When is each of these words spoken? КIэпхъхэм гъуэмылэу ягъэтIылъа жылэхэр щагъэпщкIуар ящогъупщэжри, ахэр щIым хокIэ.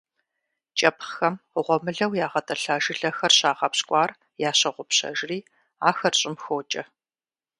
КIэпхъхэм 0.77 1.35
гъуэмылэу 1.65 2.13
ягъэтIылъа 2.25 2.75
жылэхэр 2.83 3.33
щагъэпщкIуар 3.37 4.11
ящогъупщэжри, 4.49 5.39
ахэр 5.89 6.13
щIым 6.19 6.35
хокIэ. 6.43 6.83